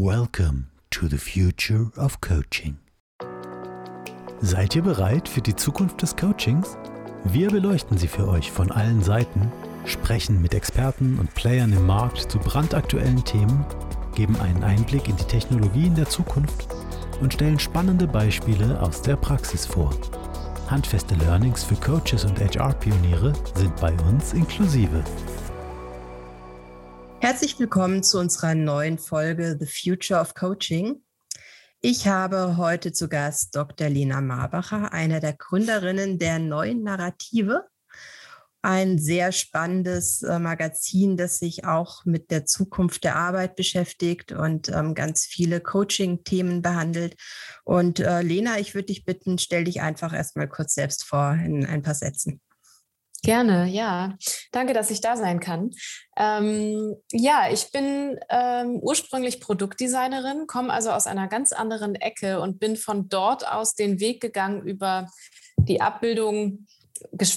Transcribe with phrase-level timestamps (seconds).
[0.00, 2.76] Welcome to the future of coaching.
[4.40, 6.78] Seid ihr bereit für die Zukunft des Coachings?
[7.24, 9.50] Wir beleuchten sie für euch von allen Seiten,
[9.86, 13.66] sprechen mit Experten und Playern im Markt zu brandaktuellen Themen,
[14.14, 16.68] geben einen Einblick in die Technologien der Zukunft
[17.20, 19.90] und stellen spannende Beispiele aus der Praxis vor.
[20.68, 25.02] Handfeste Learnings für Coaches und HR-Pioniere sind bei uns inklusive.
[27.20, 31.02] Herzlich willkommen zu unserer neuen Folge The Future of Coaching.
[31.80, 33.88] Ich habe heute zu Gast Dr.
[33.88, 37.64] Lena Marbacher, einer der Gründerinnen der neuen Narrative.
[38.62, 44.68] Ein sehr spannendes äh, Magazin, das sich auch mit der Zukunft der Arbeit beschäftigt und
[44.68, 47.16] ähm, ganz viele Coaching-Themen behandelt.
[47.64, 51.66] Und äh, Lena, ich würde dich bitten, stell dich einfach erstmal kurz selbst vor in
[51.66, 52.40] ein paar Sätzen.
[53.22, 54.16] Gerne, ja.
[54.52, 55.70] Danke, dass ich da sein kann.
[56.16, 62.60] Ähm, ja, ich bin ähm, ursprünglich Produktdesignerin, komme also aus einer ganz anderen Ecke und
[62.60, 65.08] bin von dort aus den Weg gegangen über
[65.56, 66.66] die Abbildung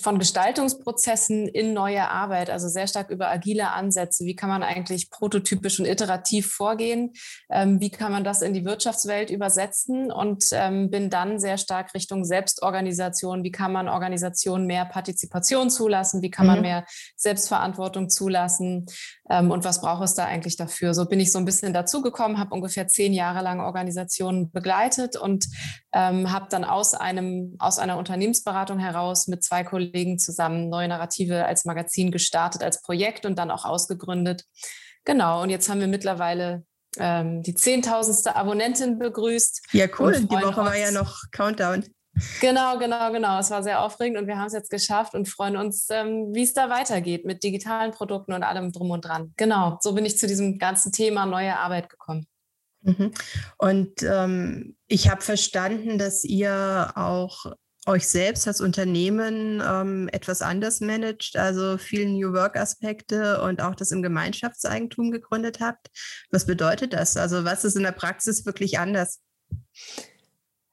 [0.02, 4.26] von Gestaltungsprozessen in neue Arbeit, also sehr stark über agile Ansätze.
[4.26, 7.14] Wie kann man eigentlich prototypisch und iterativ vorgehen?
[7.50, 10.12] Ähm, wie kann man das in die Wirtschaftswelt übersetzen?
[10.12, 13.44] Und ähm, bin dann sehr stark Richtung Selbstorganisation.
[13.44, 16.22] Wie kann man Organisationen mehr Partizipation zulassen?
[16.22, 16.64] Wie kann man mhm.
[16.64, 18.86] mehr Selbstverantwortung zulassen?
[19.30, 20.94] Ähm, und was braucht es da eigentlich dafür?
[20.94, 25.48] So bin ich so ein bisschen dazugekommen, habe ungefähr zehn Jahre lang Organisationen begleitet und
[25.94, 31.46] ähm, habe dann aus einem aus einer Unternehmensberatung heraus mit zwei Kollegen zusammen Neue Narrative
[31.46, 34.46] als Magazin gestartet, als Projekt und dann auch ausgegründet.
[35.04, 36.64] Genau, und jetzt haben wir mittlerweile
[36.98, 39.68] ähm, die zehntausendste Abonnentin begrüßt.
[39.74, 40.14] Ja, cool.
[40.22, 41.84] Die Woche war ja noch Countdown.
[42.40, 43.40] Genau, genau, genau.
[43.40, 46.44] Es war sehr aufregend und wir haben es jetzt geschafft und freuen uns, ähm, wie
[46.44, 49.34] es da weitergeht mit digitalen Produkten und allem drum und dran.
[49.36, 52.26] Genau, so bin ich zu diesem ganzen Thema neue Arbeit gekommen.
[52.84, 53.12] Mhm.
[53.58, 57.46] Und ähm, ich habe verstanden, dass ihr auch
[57.88, 63.92] euch selbst als Unternehmen ähm, etwas anders managt, also viele New Work-Aspekte und auch das
[63.92, 65.90] im Gemeinschaftseigentum gegründet habt.
[66.30, 67.18] Was bedeutet das?
[67.18, 69.20] Also was ist in der Praxis wirklich anders?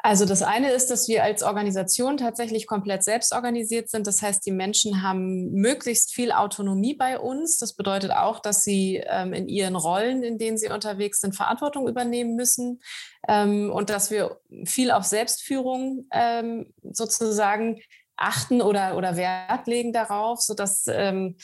[0.00, 4.06] Also das eine ist, dass wir als Organisation tatsächlich komplett selbst organisiert sind.
[4.06, 7.58] Das heißt, die Menschen haben möglichst viel Autonomie bei uns.
[7.58, 11.88] Das bedeutet auch, dass sie ähm, in ihren Rollen, in denen sie unterwegs sind, Verantwortung
[11.88, 12.80] übernehmen müssen
[13.26, 17.80] ähm, und dass wir viel auf Selbstführung ähm, sozusagen
[18.18, 21.36] achten oder, oder Wert legen darauf, sodass ähm,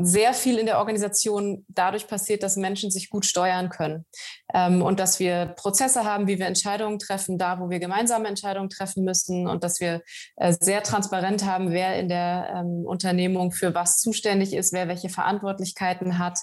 [0.00, 4.06] sehr viel in der Organisation dadurch passiert, dass Menschen sich gut steuern können.
[4.54, 8.70] Ähm, und dass wir Prozesse haben, wie wir Entscheidungen treffen, da wo wir gemeinsame Entscheidungen
[8.70, 10.02] treffen müssen und dass wir
[10.36, 15.10] äh, sehr transparent haben, wer in der ähm, Unternehmung für was zuständig ist, wer welche
[15.10, 16.38] Verantwortlichkeiten hat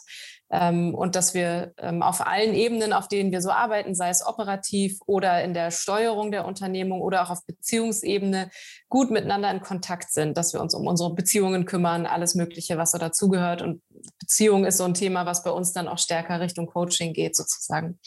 [0.52, 5.00] und dass wir ähm, auf allen Ebenen, auf denen wir so arbeiten, sei es operativ
[5.06, 8.52] oder in der Steuerung der Unternehmung oder auch auf Beziehungsebene,
[8.90, 12.92] gut miteinander in Kontakt sind, dass wir uns um unsere Beziehungen kümmern, alles Mögliche, was
[12.92, 13.62] so dazugehört.
[13.62, 13.82] Und
[14.20, 17.98] Beziehung ist so ein Thema, was bei uns dann auch stärker Richtung Coaching geht, sozusagen.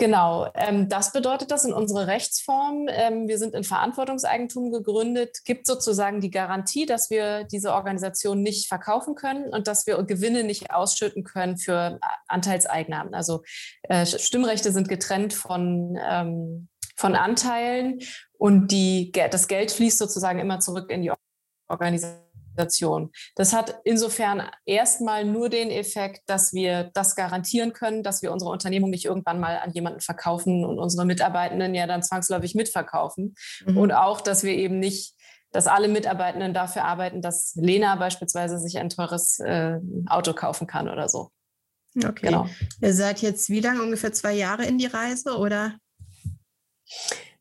[0.00, 2.86] Genau, ähm, das bedeutet das in unserer Rechtsform.
[2.88, 8.68] Ähm, wir sind in Verantwortungseigentum gegründet, gibt sozusagen die Garantie, dass wir diese Organisation nicht
[8.68, 11.98] verkaufen können und dass wir Gewinne nicht ausschütten können für
[12.28, 13.08] Anteilseigner.
[13.10, 13.42] Also
[13.82, 17.98] äh, Stimmrechte sind getrennt von, ähm, von Anteilen
[18.38, 21.10] und die, das Geld fließt sozusagen immer zurück in die
[21.66, 22.27] Organisation.
[22.58, 23.10] Organisation.
[23.36, 28.50] Das hat insofern erstmal nur den Effekt, dass wir das garantieren können, dass wir unsere
[28.50, 33.34] Unternehmung nicht irgendwann mal an jemanden verkaufen und unsere Mitarbeitenden ja dann zwangsläufig mitverkaufen.
[33.66, 33.78] Mhm.
[33.78, 35.14] Und auch, dass wir eben nicht
[35.50, 40.90] dass alle Mitarbeitenden dafür arbeiten, dass Lena beispielsweise sich ein teures äh, Auto kaufen kann
[40.90, 41.30] oder so.
[41.96, 42.26] Okay.
[42.26, 42.46] Genau.
[42.82, 43.82] Ihr seid jetzt wie lange?
[43.82, 45.78] Ungefähr zwei Jahre in die Reise oder?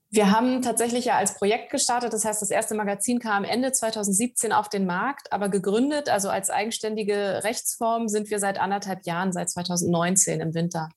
[0.10, 2.14] Wir haben tatsächlich ja als Projekt gestartet.
[2.14, 6.50] Das heißt, das erste Magazin kam Ende 2017 auf den Markt, aber gegründet, also als
[6.50, 10.90] eigenständige Rechtsform, sind wir seit anderthalb Jahren, seit 2019 im Winter.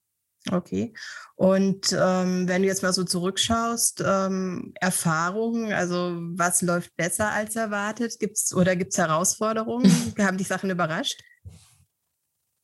[0.50, 0.94] Okay.
[1.34, 7.56] Und ähm, wenn du jetzt mal so zurückschaust, ähm, Erfahrungen, also was läuft besser als
[7.56, 8.18] erwartet?
[8.18, 9.90] Gibt's oder gibt es Herausforderungen?
[10.18, 11.20] haben dich Sachen überrascht?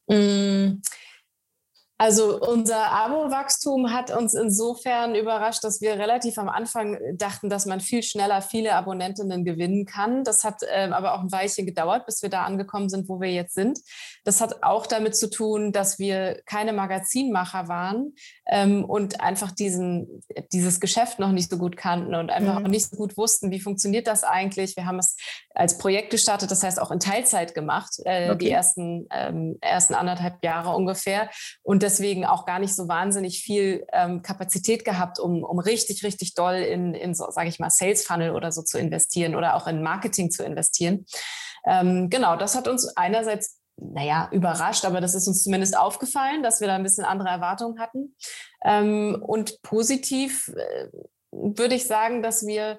[0.09, 0.81] Mm.
[1.99, 7.81] Also unser Abo-Wachstum hat uns insofern überrascht, dass wir relativ am Anfang dachten, dass man
[7.81, 10.23] viel schneller viele Abonnentinnen gewinnen kann.
[10.23, 13.33] Das hat äh, aber auch ein Weilchen gedauert, bis wir da angekommen sind, wo wir
[13.33, 13.79] jetzt sind.
[14.25, 18.15] Das hat auch damit zu tun, dass wir keine Magazinmacher waren
[18.47, 20.23] ähm, und einfach diesen,
[20.53, 22.65] dieses Geschäft noch nicht so gut kannten und einfach mhm.
[22.65, 24.77] noch nicht so gut wussten, wie funktioniert das eigentlich.
[24.77, 25.17] Wir haben es
[25.57, 28.39] als Projekt gestartet, das heißt auch in Teilzeit gemacht, äh, okay.
[28.39, 31.31] die ersten, ähm, ersten anderthalb Jahre ungefähr.
[31.63, 36.35] Und deswegen auch gar nicht so wahnsinnig viel ähm, Kapazität gehabt, um, um richtig, richtig
[36.35, 39.67] doll in, in so, sage ich mal, Sales Funnel oder so zu investieren oder auch
[39.67, 41.07] in Marketing zu investieren.
[41.67, 46.61] Ähm, genau, das hat uns einerseits naja, überrascht, aber das ist uns zumindest aufgefallen, dass
[46.61, 48.15] wir da ein bisschen andere Erwartungen hatten.
[48.65, 50.89] Ähm, und positiv äh,
[51.31, 52.79] würde ich sagen, dass wir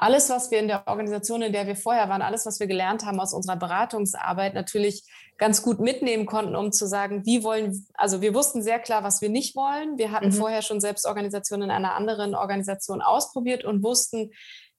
[0.00, 3.04] alles, was wir in der Organisation, in der wir vorher waren, alles, was wir gelernt
[3.04, 5.04] haben aus unserer Beratungsarbeit, natürlich
[5.36, 9.20] ganz gut mitnehmen konnten, um zu sagen, wie wollen, also wir wussten sehr klar, was
[9.20, 9.98] wir nicht wollen.
[9.98, 10.32] Wir hatten mhm.
[10.32, 14.30] vorher schon Selbstorganisation in einer anderen Organisation ausprobiert und wussten,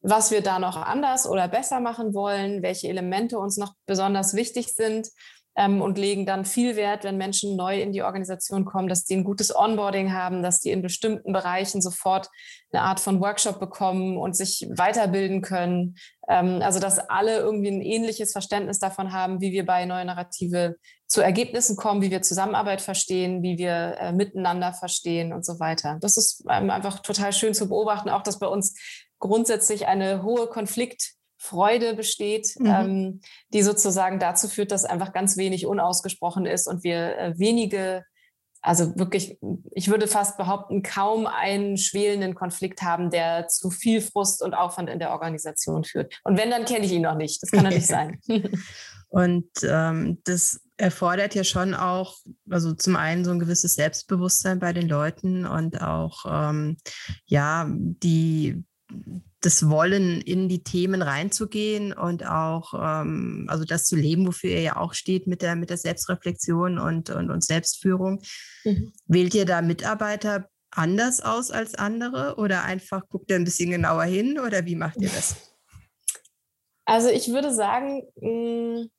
[0.01, 4.73] was wir da noch anders oder besser machen wollen, welche Elemente uns noch besonders wichtig
[4.73, 5.07] sind
[5.55, 9.15] ähm, und legen dann viel Wert, wenn Menschen neu in die Organisation kommen, dass die
[9.15, 12.29] ein gutes Onboarding haben, dass die in bestimmten Bereichen sofort
[12.71, 15.95] eine Art von Workshop bekommen und sich weiterbilden können.
[16.29, 20.75] Ähm, also dass alle irgendwie ein ähnliches Verständnis davon haben, wie wir bei Neue Narrative
[21.07, 25.97] zu Ergebnissen kommen, wie wir Zusammenarbeit verstehen, wie wir äh, miteinander verstehen und so weiter.
[25.99, 28.73] Das ist ähm, einfach total schön zu beobachten, auch dass bei uns
[29.19, 32.65] grundsätzlich eine hohe Konflikt Freude besteht, mhm.
[32.67, 33.21] ähm,
[33.51, 38.05] die sozusagen dazu führt, dass einfach ganz wenig unausgesprochen ist und wir äh, wenige,
[38.61, 39.39] also wirklich,
[39.71, 44.87] ich würde fast behaupten, kaum einen schwelenden Konflikt haben, der zu viel Frust und Aufwand
[44.87, 46.13] in der Organisation führt.
[46.23, 47.41] Und wenn, dann kenne ich ihn noch nicht.
[47.41, 48.19] Das kann nicht sein.
[49.09, 52.17] und ähm, das erfordert ja schon auch,
[52.51, 56.77] also zum einen so ein gewisses Selbstbewusstsein bei den Leuten und auch, ähm,
[57.25, 58.63] ja, die
[59.41, 64.61] das Wollen, in die Themen reinzugehen und auch ähm, also das zu leben, wofür ihr
[64.61, 68.21] ja auch steht mit der, mit der Selbstreflexion und, und, und Selbstführung.
[68.63, 68.93] Mhm.
[69.07, 74.03] Wählt ihr da Mitarbeiter anders aus als andere oder einfach guckt ihr ein bisschen genauer
[74.03, 75.35] hin oder wie macht ihr das?
[76.85, 78.89] Also ich würde sagen, mm,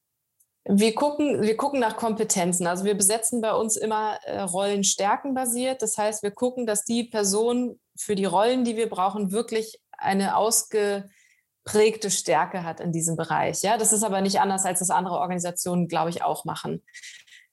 [0.65, 2.67] wir gucken, wir gucken nach Kompetenzen.
[2.67, 5.83] Also wir besetzen bei uns immer äh, Rollen stärkenbasiert.
[5.83, 10.37] Das heißt, wir gucken, dass die Person für die Rollen, die wir brauchen, wirklich eine
[10.37, 13.63] ausgeprägte Stärke hat in diesem Bereich.
[13.63, 16.83] Ja, das ist aber nicht anders, als das andere Organisationen, glaube ich, auch machen.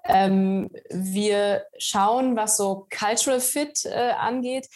[0.05, 4.67] Ähm, wir schauen, was so Cultural Fit äh, angeht.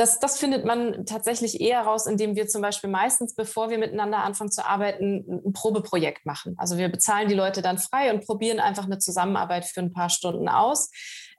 [0.00, 4.24] Das, das, findet man tatsächlich eher raus, indem wir zum Beispiel meistens, bevor wir miteinander
[4.24, 6.54] anfangen zu arbeiten, ein Probeprojekt machen.
[6.56, 10.08] Also wir bezahlen die Leute dann frei und probieren einfach eine Zusammenarbeit für ein paar
[10.08, 10.90] Stunden aus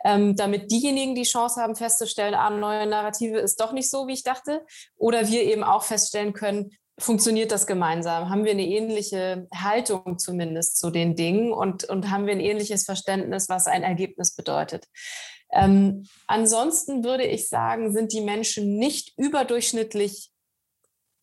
[0.04, 4.14] ähm, damit diejenigen die Chance haben festzustellen, ah, neue Narrative ist doch nicht so, wie
[4.14, 4.66] ich dachte.
[4.98, 8.30] Oder wir eben auch feststellen können, funktioniert das gemeinsam?
[8.30, 12.86] Haben wir eine ähnliche Haltung zumindest zu den Dingen und, und haben wir ein ähnliches
[12.86, 14.86] Verständnis, was ein Ergebnis bedeutet?
[15.54, 20.32] Ähm, ansonsten würde ich sagen, sind die Menschen nicht überdurchschnittlich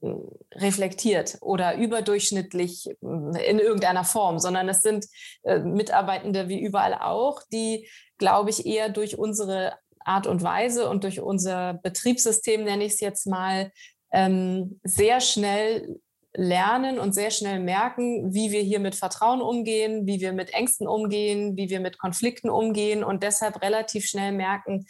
[0.02, 5.06] hm, reflektiert oder überdurchschnittlich hm, in irgendeiner Form, sondern es sind
[5.42, 7.88] äh, Mitarbeitende wie überall auch, die
[8.18, 13.00] glaube ich, eher durch unsere Art und Weise und durch unser Betriebssystem, nenne ich es
[13.00, 13.72] jetzt mal,
[14.12, 16.00] ähm, sehr schnell
[16.38, 20.86] lernen und sehr schnell merken, wie wir hier mit Vertrauen umgehen, wie wir mit Ängsten
[20.86, 24.86] umgehen, wie wir mit Konflikten umgehen und deshalb relativ schnell merken,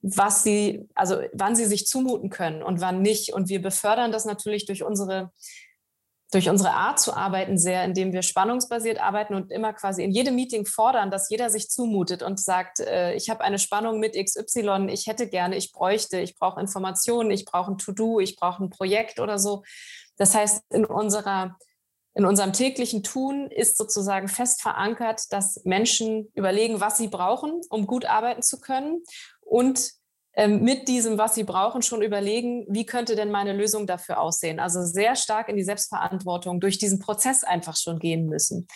[0.00, 3.34] was sie, also wann sie sich zumuten können und wann nicht.
[3.34, 5.32] Und wir befördern das natürlich durch unsere
[6.32, 10.34] durch unsere Art zu arbeiten sehr, indem wir spannungsbasiert arbeiten und immer quasi in jedem
[10.34, 14.88] Meeting fordern, dass jeder sich zumutet und sagt, äh, ich habe eine Spannung mit XY,
[14.90, 18.70] ich hätte gerne, ich bräuchte, ich brauche Informationen, ich brauche ein To-Do, ich brauche ein
[18.70, 19.62] Projekt oder so.
[20.16, 21.56] Das heißt, in unserer
[22.16, 27.86] in unserem täglichen Tun ist sozusagen fest verankert, dass Menschen überlegen, was sie brauchen, um
[27.86, 29.02] gut arbeiten zu können
[29.42, 29.92] und
[30.32, 34.60] ähm, mit diesem, was sie brauchen, schon überlegen, wie könnte denn meine Lösung dafür aussehen.
[34.60, 38.66] Also sehr stark in die Selbstverantwortung durch diesen Prozess einfach schon gehen müssen.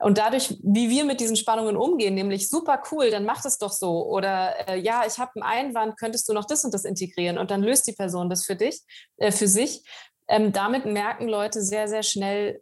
[0.00, 3.70] Und dadurch, wie wir mit diesen Spannungen umgehen, nämlich super cool, dann mach es doch
[3.70, 4.04] so.
[4.06, 7.38] Oder äh, ja, ich habe einen Einwand, könntest du noch das und das integrieren?
[7.38, 8.80] Und dann löst die Person das für dich,
[9.18, 9.84] äh, für sich.
[10.32, 12.58] Ähm, damit merken Leute sehr, sehr schnell,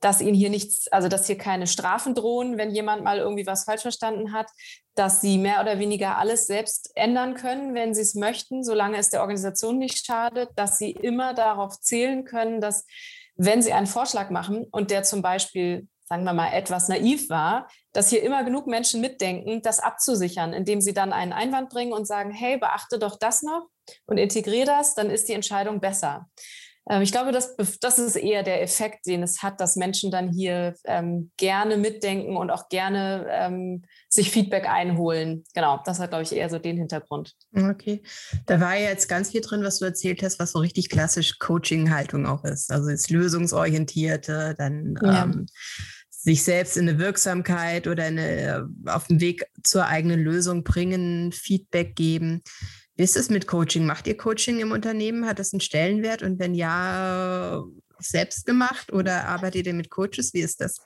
[0.00, 3.62] dass ihnen hier nichts, also dass hier keine Strafen drohen, wenn jemand mal irgendwie was
[3.62, 4.50] falsch verstanden hat,
[4.96, 9.08] dass sie mehr oder weniger alles selbst ändern können, wenn sie es möchten, solange es
[9.08, 12.84] der Organisation nicht schadet, dass sie immer darauf zählen können, dass
[13.36, 17.68] wenn sie einen Vorschlag machen und der zum Beispiel, sagen wir mal, etwas naiv war,
[17.92, 22.04] dass hier immer genug Menschen mitdenken, das abzusichern, indem sie dann einen Einwand bringen und
[22.04, 23.68] sagen, hey, beachte doch das noch
[24.06, 26.28] und integriere das, dann ist die Entscheidung besser.
[26.88, 30.32] Ähm, ich glaube, das, das ist eher der Effekt, den es hat, dass Menschen dann
[30.32, 35.44] hier ähm, gerne mitdenken und auch gerne ähm, sich Feedback einholen.
[35.54, 37.34] Genau, das hat, glaube ich, eher so den Hintergrund.
[37.54, 38.02] Okay.
[38.46, 41.38] Da war ja jetzt ganz viel drin, was du erzählt hast, was so richtig klassisch
[41.38, 42.72] Coaching-Haltung auch ist.
[42.72, 45.24] Also jetzt lösungsorientierte, dann ja.
[45.24, 45.46] ähm,
[46.08, 51.94] sich selbst in eine Wirksamkeit oder eine, auf den Weg zur eigenen Lösung bringen, Feedback
[51.94, 52.42] geben.
[52.98, 53.86] Wie ist es mit Coaching?
[53.86, 55.24] Macht ihr Coaching im Unternehmen?
[55.24, 56.24] Hat das einen Stellenwert?
[56.24, 57.62] Und wenn ja,
[58.00, 60.34] selbst gemacht oder arbeitet ihr mit Coaches?
[60.34, 60.80] Wie ist das?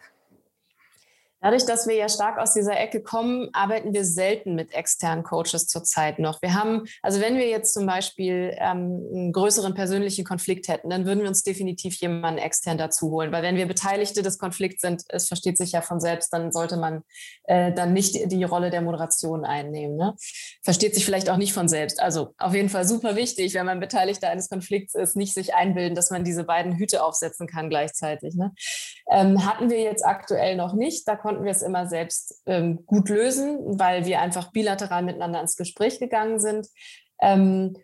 [1.42, 5.66] Dadurch, dass wir ja stark aus dieser Ecke kommen, arbeiten wir selten mit externen Coaches
[5.66, 6.40] zurzeit noch.
[6.40, 11.04] Wir haben, also wenn wir jetzt zum Beispiel ähm, einen größeren persönlichen Konflikt hätten, dann
[11.04, 13.32] würden wir uns definitiv jemanden extern dazu holen.
[13.32, 16.76] Weil wenn wir Beteiligte des Konflikts sind, es versteht sich ja von selbst, dann sollte
[16.76, 17.02] man
[17.44, 19.96] äh, dann nicht die Rolle der Moderation einnehmen.
[19.96, 20.14] Ne?
[20.62, 22.00] Versteht sich vielleicht auch nicht von selbst.
[22.00, 25.96] Also auf jeden Fall super wichtig, wenn man Beteiligter eines Konflikts ist, nicht sich einbilden,
[25.96, 28.37] dass man diese beiden Hüte aufsetzen kann gleichzeitig.
[28.37, 28.52] Ne?
[29.11, 31.08] Ähm, hatten wir jetzt aktuell noch nicht.
[31.08, 35.56] Da konnten wir es immer selbst ähm, gut lösen, weil wir einfach bilateral miteinander ins
[35.56, 36.68] Gespräch gegangen sind.
[37.20, 37.74] Ähm,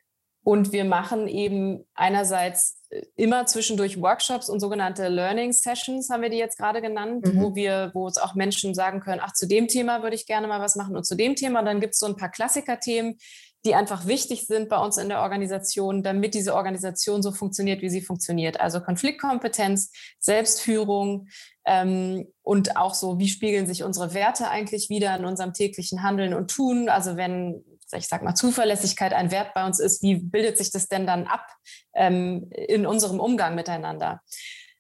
[0.49, 6.31] und wir machen eben einerseits äh, immer zwischendurch Workshops und sogenannte Learning Sessions, haben wir
[6.31, 7.43] die jetzt gerade genannt, mhm.
[7.43, 10.47] wo wir, wo es auch Menschen sagen können, ach, zu dem Thema würde ich gerne
[10.47, 11.61] mal was machen und zu dem Thema.
[11.61, 13.19] Und dann gibt es so ein paar Klassikerthemen,
[13.65, 17.91] die einfach wichtig sind bei uns in der Organisation, damit diese Organisation so funktioniert, wie
[17.91, 18.61] sie funktioniert.
[18.61, 21.29] Also Konfliktkompetenz, Selbstführung
[21.65, 26.35] ähm, und auch so, wie spiegeln sich unsere Werte eigentlich wieder in unserem täglichen Handeln
[26.35, 26.89] und Tun.
[26.89, 27.65] Also wenn
[27.97, 31.27] ich sag mal, Zuverlässigkeit ein Wert bei uns ist, wie bildet sich das denn dann
[31.27, 31.47] ab
[31.95, 34.21] ähm, in unserem Umgang miteinander?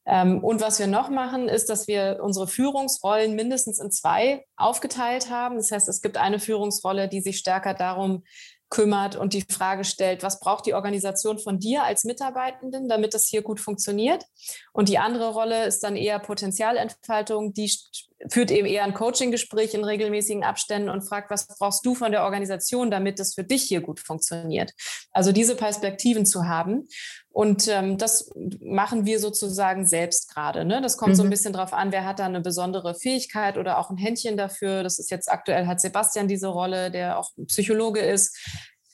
[0.09, 5.31] Ähm, und was wir noch machen, ist, dass wir unsere Führungsrollen mindestens in zwei aufgeteilt
[5.31, 5.57] haben.
[5.57, 8.25] Das heißt, es gibt eine Führungsrolle, die sich stärker darum
[8.71, 13.27] kümmert und die Frage stellt, was braucht die Organisation von dir als Mitarbeitenden, damit das
[13.27, 14.25] hier gut funktioniert?
[14.73, 17.73] Und die andere Rolle ist dann eher Potenzialentfaltung, die
[18.31, 22.25] führt eben eher ein Coaching-Gespräch in regelmäßigen Abständen und fragt, was brauchst du von der
[22.25, 24.73] Organisation, damit das für dich hier gut funktioniert?
[25.13, 26.89] Also diese Perspektiven zu haben.
[27.31, 30.65] Und ähm, das machen wir sozusagen selbst gerade.
[30.65, 30.81] Ne?
[30.83, 31.17] Das kommt mhm.
[31.17, 31.31] so ein mhm.
[31.31, 34.83] bisschen drauf an, wer hat da eine besondere Fähigkeit oder auch ein Händchen dafür.
[34.83, 38.37] Das ist jetzt aktuell hat Sebastian diese Rolle, der auch Psychologe ist.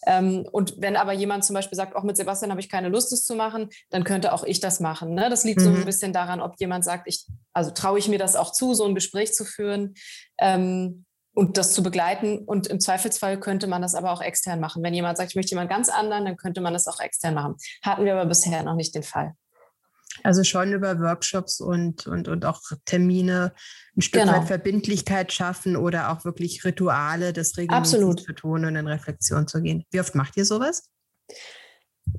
[0.07, 3.13] Ähm, und wenn aber jemand zum Beispiel sagt, auch mit Sebastian habe ich keine Lust,
[3.13, 5.15] das zu machen, dann könnte auch ich das machen.
[5.15, 5.29] Ne?
[5.31, 5.65] Das liegt mhm.
[5.65, 5.85] so ein mhm.
[5.85, 8.95] bisschen daran, ob jemand sagt, ich, also traue ich mir das auch zu, so ein
[8.95, 9.95] Gespräch zu führen.
[10.39, 11.05] Ähm,
[11.37, 12.39] und das zu begleiten.
[12.39, 14.83] Und im Zweifelsfall könnte man das aber auch extern machen.
[14.85, 17.57] Wenn jemand sagt, ich möchte jemand ganz anderen, dann könnte man das auch extern machen.
[17.83, 19.35] Hatten wir aber bisher noch nicht den Fall.
[20.25, 23.52] Also schon über Workshops und, und, und auch Termine
[23.97, 24.38] ein Stück genau.
[24.38, 29.61] weit Verbindlichkeit schaffen oder auch wirklich Rituale, das regelmäßig zu tun und in Reflexion zu
[29.61, 29.85] gehen.
[29.90, 30.88] Wie oft macht ihr sowas?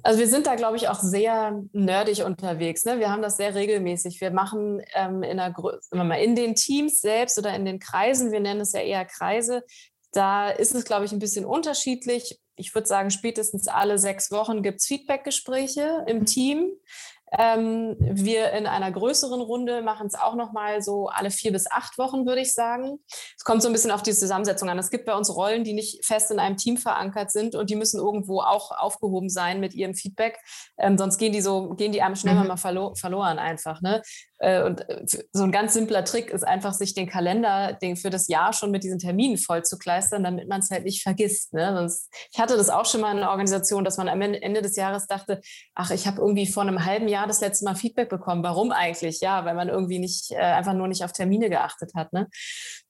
[0.03, 2.85] Also wir sind da, glaube ich, auch sehr nerdig unterwegs.
[2.85, 2.99] Ne?
[2.99, 4.21] Wir haben das sehr regelmäßig.
[4.21, 5.53] Wir machen ähm, in, der,
[5.91, 9.63] mal, in den Teams selbst oder in den Kreisen, wir nennen es ja eher Kreise,
[10.11, 12.39] da ist es, glaube ich, ein bisschen unterschiedlich.
[12.55, 16.71] Ich würde sagen, spätestens alle sechs Wochen gibt es Feedbackgespräche im Team.
[17.37, 21.69] Ähm, wir in einer größeren Runde machen es auch noch mal so alle vier bis
[21.69, 22.99] acht Wochen, würde ich sagen.
[23.37, 24.79] Es kommt so ein bisschen auf die Zusammensetzung an.
[24.79, 27.75] Es gibt bei uns Rollen, die nicht fest in einem Team verankert sind und die
[27.75, 30.37] müssen irgendwo auch aufgehoben sein mit ihrem Feedback.
[30.77, 32.47] Ähm, sonst gehen die so, gehen die einem schnell mhm.
[32.47, 33.81] mal verlo verloren einfach.
[33.81, 34.01] Ne?
[34.39, 38.09] Äh, und äh, so ein ganz simpler Trick ist einfach, sich den Kalender den für
[38.09, 41.53] das Jahr schon mit diesen Terminen voll zu kleistern, damit man es halt nicht vergisst.
[41.53, 41.73] Ne?
[41.75, 44.75] Sonst, ich hatte das auch schon mal in einer Organisation, dass man am Ende des
[44.75, 45.41] Jahres dachte,
[45.73, 48.43] ach, ich habe irgendwie vor einem halben Jahr das letzte Mal Feedback bekommen.
[48.43, 49.21] Warum eigentlich?
[49.21, 52.11] Ja, weil man irgendwie nicht, äh, einfach nur nicht auf Termine geachtet hat.
[52.11, 52.27] Ne?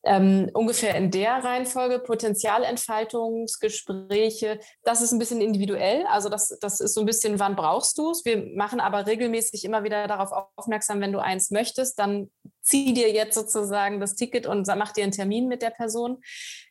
[0.04, 6.08] Ähm, ungefähr in der Reihenfolge Potenzialentfaltungsgespräche, das ist ein bisschen individuell.
[6.08, 8.26] Also das, das ist so ein bisschen, wann brauchst du es?
[8.26, 12.94] Wir machen aber regelmäßig immer wieder darauf aufmerksam, wenn du ein eins möchtest, dann zieh
[12.94, 16.22] dir jetzt sozusagen das Ticket und mach dir einen Termin mit der Person.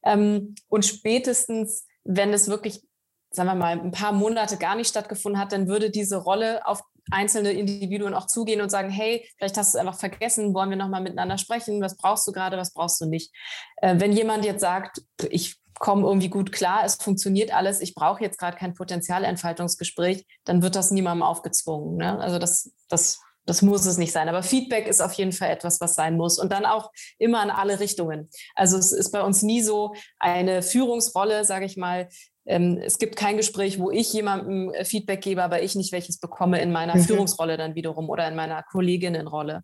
[0.05, 2.83] Ähm, und spätestens, wenn es wirklich,
[3.31, 6.83] sagen wir mal, ein paar Monate gar nicht stattgefunden hat, dann würde diese Rolle auf
[7.11, 10.77] einzelne Individuen auch zugehen und sagen, hey, vielleicht hast du es einfach vergessen, wollen wir
[10.77, 13.33] nochmal miteinander sprechen, was brauchst du gerade, was brauchst du nicht.
[13.77, 18.23] Äh, wenn jemand jetzt sagt, ich komme irgendwie gut klar, es funktioniert alles, ich brauche
[18.23, 21.97] jetzt gerade kein Potenzialentfaltungsgespräch, dann wird das niemandem aufgezwungen.
[21.97, 22.19] Ne?
[22.21, 24.29] Also das, das das muss es nicht sein.
[24.29, 26.39] Aber Feedback ist auf jeden Fall etwas, was sein muss.
[26.39, 28.31] Und dann auch immer in alle Richtungen.
[28.55, 32.09] Also es ist bei uns nie so eine Führungsrolle, sage ich mal.
[32.47, 36.19] Ähm, es gibt kein Gespräch, wo ich jemandem äh, Feedback gebe, aber ich nicht welches
[36.19, 37.03] bekomme in meiner mhm.
[37.03, 39.63] Führungsrolle dann wiederum oder in meiner Kolleginnenrolle.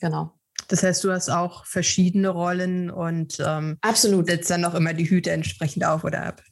[0.00, 0.32] Genau.
[0.68, 4.26] Das heißt, du hast auch verschiedene Rollen und ähm, Absolut.
[4.26, 6.42] setzt dann auch immer die Hüte entsprechend auf oder ab.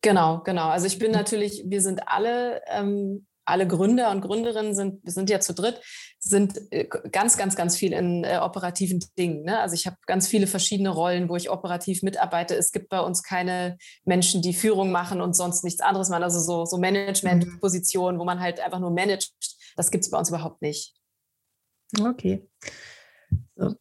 [0.00, 0.68] Genau, genau.
[0.68, 5.30] Also ich bin natürlich, wir sind alle ähm, alle Gründer und Gründerinnen sind, wir sind
[5.30, 5.80] ja zu dritt,
[6.18, 9.44] sind äh, ganz, ganz, ganz viel in äh, operativen Dingen.
[9.44, 9.58] Ne?
[9.58, 12.54] Also ich habe ganz viele verschiedene Rollen, wo ich operativ mitarbeite.
[12.54, 16.22] Es gibt bei uns keine Menschen, die Führung machen und sonst nichts anderes machen.
[16.22, 19.32] Also so, so Management-Positionen, wo man halt einfach nur managt.
[19.76, 20.94] Das gibt es bei uns überhaupt nicht.
[21.98, 22.46] Okay.
[23.56, 23.74] So,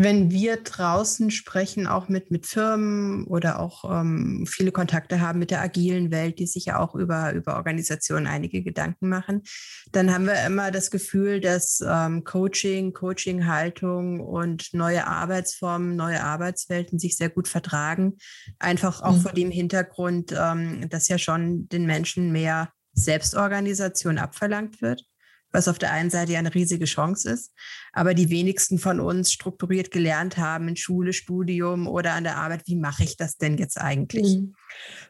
[0.00, 5.50] wenn wir draußen sprechen, auch mit, mit Firmen oder auch ähm, viele Kontakte haben mit
[5.50, 9.42] der agilen Welt, die sich ja auch über, über Organisationen einige Gedanken machen,
[9.90, 17.00] dann haben wir immer das Gefühl, dass ähm, Coaching, Coaching-Haltung und neue Arbeitsformen, neue Arbeitswelten
[17.00, 18.18] sich sehr gut vertragen.
[18.60, 19.20] Einfach auch mhm.
[19.20, 25.08] vor dem Hintergrund, ähm, dass ja schon den Menschen mehr Selbstorganisation abverlangt wird
[25.50, 27.52] was auf der einen Seite ja eine riesige Chance ist,
[27.92, 32.62] aber die wenigsten von uns strukturiert gelernt haben in Schule, Studium oder an der Arbeit,
[32.66, 34.36] wie mache ich das denn jetzt eigentlich?
[34.36, 34.54] Mhm.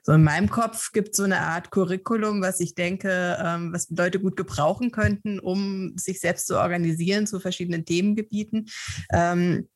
[0.03, 3.91] So in meinem Kopf gibt es so eine Art Curriculum, was ich denke, ähm, was
[3.91, 8.69] Leute gut gebrauchen könnten, um sich selbst zu organisieren zu verschiedenen Themengebieten.
[9.13, 9.69] Ähm,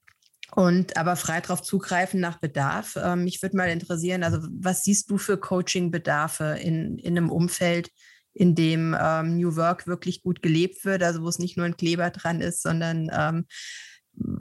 [0.55, 2.99] und aber frei darauf zugreifen nach Bedarf.
[3.03, 7.91] Ähm, mich würde mal interessieren, also was siehst du für Coaching-Bedarfe in, in einem Umfeld,
[8.35, 11.77] in dem ähm, New Work wirklich gut gelebt wird, also wo es nicht nur ein
[11.77, 13.47] Kleber dran ist, sondern ähm,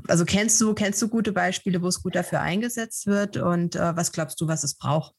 [0.07, 3.95] also kennst du, kennst du gute Beispiele, wo es gut dafür eingesetzt wird und äh,
[3.95, 5.13] was glaubst du, was es braucht?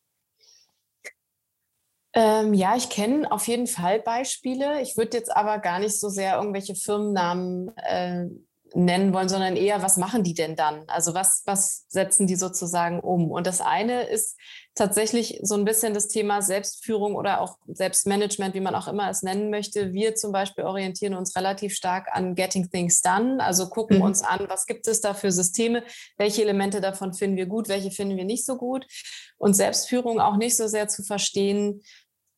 [2.15, 4.83] Ähm, ja, ich kenne auf jeden Fall Beispiele.
[4.83, 8.27] Ich würde jetzt aber gar nicht so sehr irgendwelche Firmennamen äh,
[8.75, 10.85] nennen wollen, sondern eher, was machen die denn dann?
[10.89, 13.31] Also was, was setzen die sozusagen um?
[13.31, 14.37] Und das eine ist
[14.75, 19.23] tatsächlich so ein bisschen das Thema Selbstführung oder auch Selbstmanagement, wie man auch immer es
[19.23, 19.93] nennen möchte.
[19.93, 24.05] Wir zum Beispiel orientieren uns relativ stark an Getting Things Done, also gucken mhm.
[24.05, 25.85] uns an, was gibt es da für Systeme,
[26.17, 28.87] welche Elemente davon finden wir gut, welche finden wir nicht so gut.
[29.37, 31.83] Und Selbstführung auch nicht so sehr zu verstehen,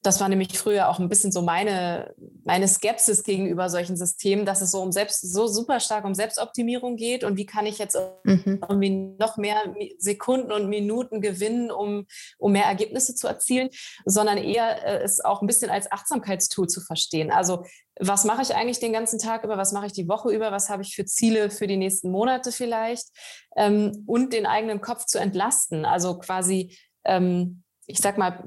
[0.05, 4.61] das war nämlich früher auch ein bisschen so meine, meine Skepsis gegenüber solchen Systemen, dass
[4.61, 7.99] es so um selbst, so super stark um Selbstoptimierung geht und wie kann ich jetzt
[8.23, 8.61] mhm.
[8.69, 9.57] irgendwie noch mehr
[9.99, 12.07] Sekunden und Minuten gewinnen, um,
[12.39, 13.71] um mehr Ergebnisse zu erzielen,
[14.05, 17.31] sondern eher äh, es auch ein bisschen als Achtsamkeitstool zu verstehen.
[17.31, 17.65] Also
[17.99, 20.69] was mache ich eigentlich den ganzen Tag über, was mache ich die Woche über, was
[20.69, 23.09] habe ich für Ziele für die nächsten Monate vielleicht
[23.57, 25.87] ähm, und den eigenen Kopf zu entlasten.
[25.87, 28.45] Also quasi, ähm, ich sag mal,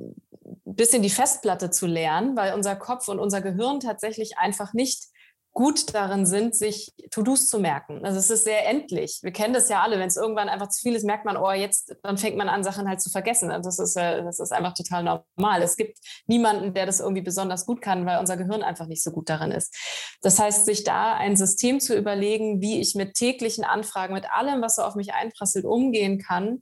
[0.76, 5.08] bisschen die Festplatte zu lernen, weil unser Kopf und unser Gehirn tatsächlich einfach nicht
[5.58, 8.06] gut darin sind, sich To-Dos zu merken.
[8.06, 9.22] Also es ist sehr endlich.
[9.24, 9.98] Wir kennen das ja alle.
[9.98, 12.64] Wenn es irgendwann einfach zu viel ist, merkt man, oh, jetzt, dann fängt man an,
[12.64, 13.50] Sachen halt zu vergessen.
[13.50, 15.64] Also das ist, das ist einfach total normal.
[15.64, 19.10] Es gibt niemanden, der das irgendwie besonders gut kann, weil unser Gehirn einfach nicht so
[19.10, 19.76] gut darin ist.
[20.22, 24.62] Das heißt, sich da ein System zu überlegen, wie ich mit täglichen Anfragen, mit allem,
[24.62, 26.62] was so auf mich einprasselt, umgehen kann,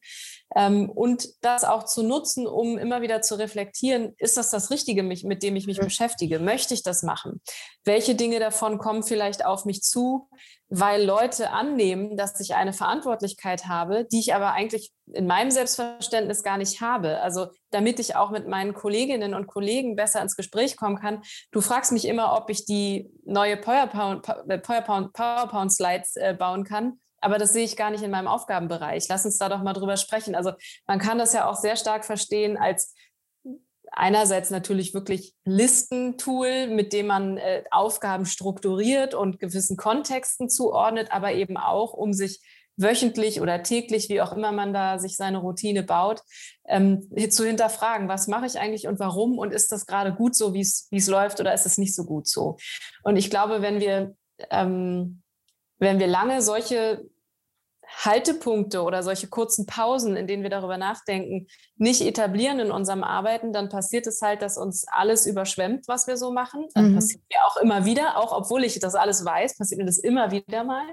[0.90, 5.44] und das auch zu nutzen, um immer wieder zu reflektieren, ist das das Richtige, mit
[5.44, 6.40] dem ich mich beschäftige?
[6.40, 7.42] Möchte ich das machen?
[7.84, 10.30] Welche Dinge davon kommen vielleicht auf mich zu,
[10.70, 16.42] weil Leute annehmen, dass ich eine Verantwortlichkeit habe, die ich aber eigentlich in meinem Selbstverständnis
[16.42, 17.22] gar nicht habe.
[17.22, 21.22] Also damit ich auch mit meinen Kolleginnen und Kollegen besser ins Gespräch kommen kann.
[21.52, 25.80] Du fragst mich immer, ob ich die neue PowerPoint-Slides PowerPoint, PowerPoint
[26.16, 29.08] äh, bauen kann aber das sehe ich gar nicht in meinem Aufgabenbereich.
[29.10, 30.36] Lass uns da doch mal drüber sprechen.
[30.36, 30.52] Also
[30.86, 32.94] man kann das ja auch sehr stark verstehen als
[33.92, 41.34] einerseits natürlich wirklich Listentool, mit dem man äh, Aufgaben strukturiert und gewissen Kontexten zuordnet, aber
[41.34, 42.42] eben auch, um sich
[42.78, 46.22] wöchentlich oder täglich, wie auch immer man da sich seine Routine baut,
[46.68, 50.54] ähm, zu hinterfragen, was mache ich eigentlich und warum und ist das gerade gut so,
[50.54, 52.58] wie es läuft oder ist es nicht so gut so?
[53.04, 54.16] Und ich glaube, wenn wir,
[54.52, 55.24] ähm,
[55.80, 57.04] wenn wir lange solche
[58.04, 63.54] Haltepunkte oder solche kurzen Pausen, in denen wir darüber nachdenken, nicht etablieren in unserem Arbeiten,
[63.54, 66.68] dann passiert es halt, dass uns alles überschwemmt, was wir so machen.
[66.74, 66.96] Dann mhm.
[66.96, 70.32] passiert mir auch immer wieder, auch obwohl ich das alles weiß, passiert mir das immer
[70.32, 70.88] wieder mal.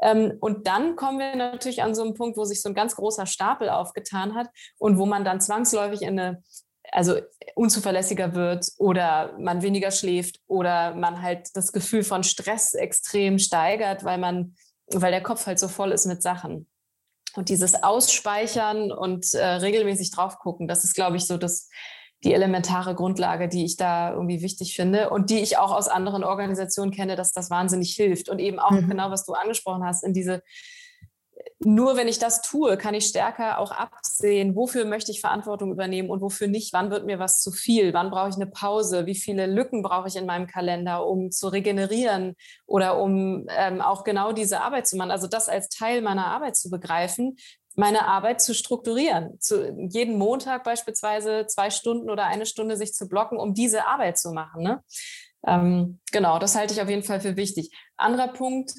[0.00, 2.96] Ähm, und dann kommen wir natürlich an so einen Punkt, wo sich so ein ganz
[2.96, 6.42] großer Stapel aufgetan hat und wo man dann zwangsläufig in eine
[6.90, 7.16] also
[7.54, 14.04] unzuverlässiger wird oder man weniger schläft oder man halt das Gefühl von Stress extrem steigert,
[14.04, 14.56] weil man
[15.00, 16.66] weil der Kopf halt so voll ist mit Sachen.
[17.34, 21.70] Und dieses Ausspeichern und äh, regelmäßig drauf gucken, das ist, glaube ich, so das,
[22.24, 26.24] die elementare Grundlage, die ich da irgendwie wichtig finde und die ich auch aus anderen
[26.24, 28.28] Organisationen kenne, dass das wahnsinnig hilft.
[28.28, 28.88] Und eben auch mhm.
[28.88, 30.42] genau, was du angesprochen hast, in diese
[31.64, 36.10] nur wenn ich das tue, kann ich stärker auch absehen, wofür möchte ich Verantwortung übernehmen
[36.10, 36.72] und wofür nicht.
[36.72, 37.94] Wann wird mir was zu viel?
[37.94, 39.06] Wann brauche ich eine Pause?
[39.06, 42.34] Wie viele Lücken brauche ich in meinem Kalender, um zu regenerieren
[42.66, 45.10] oder um ähm, auch genau diese Arbeit zu machen?
[45.10, 47.36] Also das als Teil meiner Arbeit zu begreifen,
[47.76, 49.38] meine Arbeit zu strukturieren.
[49.40, 54.18] Zu, jeden Montag beispielsweise zwei Stunden oder eine Stunde sich zu blocken, um diese Arbeit
[54.18, 54.62] zu machen.
[54.62, 54.82] Ne?
[55.46, 57.74] Ähm, genau, das halte ich auf jeden Fall für wichtig.
[57.96, 58.72] Anderer Punkt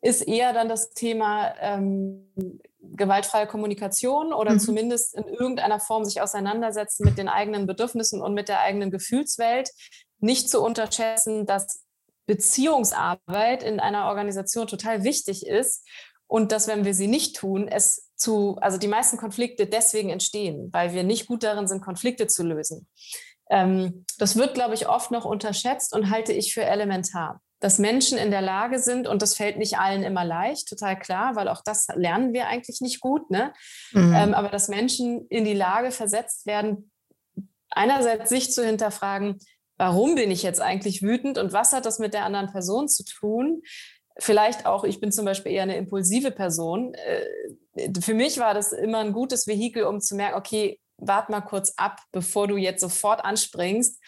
[0.00, 2.32] ist eher dann das Thema ähm,
[2.80, 4.60] gewaltfreie Kommunikation oder mhm.
[4.60, 9.70] zumindest in irgendeiner Form sich auseinandersetzen mit den eigenen Bedürfnissen und mit der eigenen Gefühlswelt.
[10.18, 11.84] Nicht zu unterschätzen, dass
[12.26, 15.86] Beziehungsarbeit in einer Organisation total wichtig ist
[16.26, 20.70] und dass, wenn wir sie nicht tun, es zu, also die meisten Konflikte deswegen entstehen,
[20.72, 22.88] weil wir nicht gut darin sind, Konflikte zu lösen.
[23.48, 27.40] Ähm, das wird, glaube ich, oft noch unterschätzt und halte ich für elementar.
[27.60, 31.36] Dass Menschen in der Lage sind, und das fällt nicht allen immer leicht, total klar,
[31.36, 33.54] weil auch das lernen wir eigentlich nicht gut, ne?
[33.92, 34.14] Mhm.
[34.14, 36.90] Ähm, aber dass Menschen in die Lage versetzt werden,
[37.70, 39.38] einerseits sich zu hinterfragen,
[39.78, 43.04] warum bin ich jetzt eigentlich wütend und was hat das mit der anderen Person zu
[43.04, 43.62] tun?
[44.18, 46.94] Vielleicht auch, ich bin zum Beispiel eher eine impulsive Person.
[46.94, 51.42] Äh, für mich war das immer ein gutes Vehikel, um zu merken, okay, wart mal
[51.42, 54.00] kurz ab, bevor du jetzt sofort anspringst,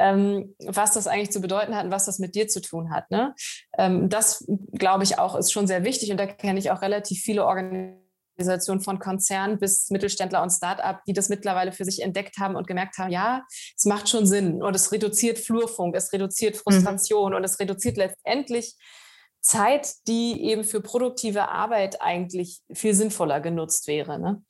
[0.00, 3.10] ähm, was das eigentlich zu bedeuten hat und was das mit dir zu tun hat.
[3.10, 3.34] Ne?
[3.78, 7.20] Ähm, das, glaube ich, auch ist schon sehr wichtig und da kenne ich auch relativ
[7.20, 12.56] viele Organisationen von Konzernen bis Mittelständler und Start-up, die das mittlerweile für sich entdeckt haben
[12.56, 13.44] und gemerkt haben, ja,
[13.76, 16.60] es macht schon Sinn und es reduziert Flurfunk, es reduziert mhm.
[16.60, 17.36] Frustration mhm.
[17.36, 18.76] und es reduziert letztendlich
[19.42, 24.18] Zeit, die eben für produktive Arbeit eigentlich viel sinnvoller genutzt wäre.
[24.18, 24.42] Ne?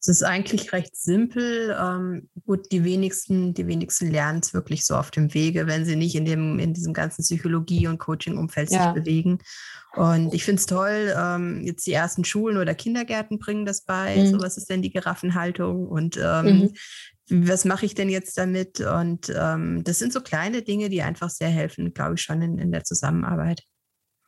[0.00, 1.76] Es ist eigentlich recht simpel.
[1.78, 5.96] Ähm, gut, die wenigsten, die wenigsten lernen es wirklich so auf dem Wege, wenn sie
[5.96, 8.84] nicht in dem, in diesem ganzen Psychologie- und Coaching-Umfeld ja.
[8.84, 9.38] sich bewegen.
[9.94, 14.16] Und ich finde es toll, ähm, jetzt die ersten Schulen oder Kindergärten bringen das bei.
[14.16, 14.26] Mhm.
[14.26, 15.86] So, was ist denn die Giraffenhaltung?
[15.88, 16.70] Und ähm,
[17.28, 17.48] mhm.
[17.48, 18.80] was mache ich denn jetzt damit?
[18.80, 22.58] Und ähm, das sind so kleine Dinge, die einfach sehr helfen, glaube ich, schon in,
[22.58, 23.62] in der Zusammenarbeit.